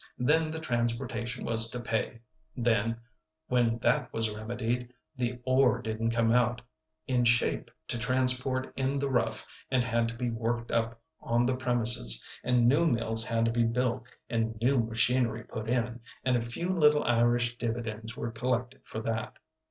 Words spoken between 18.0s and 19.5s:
were collected for that.